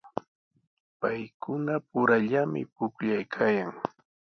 [0.99, 3.71] Paykunapurallami pukllaykaayan.